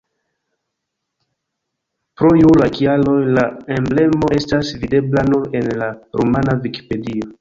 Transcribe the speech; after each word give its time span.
Pro 2.21 2.31
juraj 2.39 2.69
kialoj 2.77 3.15
la 3.39 3.43
emblemo 3.77 4.31
estas 4.39 4.73
videbla 4.85 5.25
nur 5.31 5.47
en 5.61 5.71
la 5.83 5.91
rumana 6.23 6.61
vikipedio. 6.65 7.29